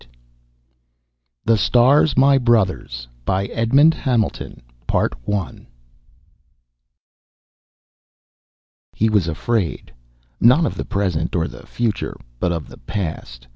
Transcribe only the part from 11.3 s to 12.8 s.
or the future, but of the